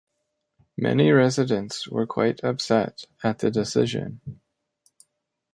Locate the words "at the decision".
3.23-4.39